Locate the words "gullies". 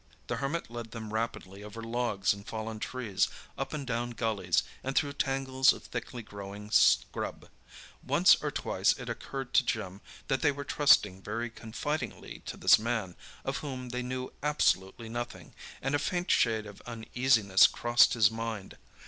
4.17-4.63